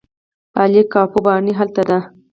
عالي 0.57 0.81
قاپو 0.91 1.19
ماڼۍ 1.25 1.53
هلته 1.59 1.81
ده. 1.89 1.97